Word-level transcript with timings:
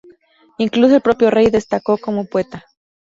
Incluso 0.57 0.95
el 0.95 1.01
propio 1.03 1.29
rey 1.29 1.51
destacó 1.51 1.99
como 1.99 2.25
poeta. 2.25 2.65